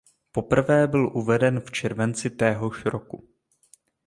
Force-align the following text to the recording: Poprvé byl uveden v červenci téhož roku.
Poprvé 0.31 0.87
byl 0.87 1.11
uveden 1.13 1.59
v 1.59 1.71
červenci 1.71 2.29
téhož 2.29 2.85
roku. 2.85 3.29